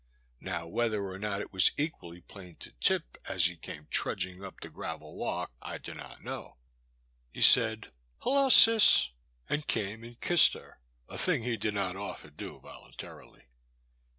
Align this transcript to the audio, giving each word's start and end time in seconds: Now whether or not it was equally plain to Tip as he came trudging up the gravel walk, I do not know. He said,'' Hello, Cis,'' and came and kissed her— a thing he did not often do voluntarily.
Now 0.39 0.65
whether 0.65 1.05
or 1.11 1.19
not 1.19 1.41
it 1.41 1.53
was 1.53 1.69
equally 1.77 2.21
plain 2.21 2.55
to 2.55 2.71
Tip 2.81 3.19
as 3.25 3.45
he 3.45 3.55
came 3.55 3.85
trudging 3.91 4.43
up 4.43 4.59
the 4.59 4.69
gravel 4.69 5.13
walk, 5.13 5.51
I 5.61 5.77
do 5.77 5.93
not 5.93 6.23
know. 6.23 6.57
He 7.31 7.43
said,'' 7.43 7.91
Hello, 8.23 8.49
Cis,'' 8.49 9.11
and 9.47 9.67
came 9.67 10.03
and 10.03 10.19
kissed 10.19 10.53
her— 10.55 10.79
a 11.07 11.19
thing 11.19 11.43
he 11.43 11.55
did 11.55 11.75
not 11.75 11.95
often 11.95 12.33
do 12.33 12.59
voluntarily. 12.61 13.45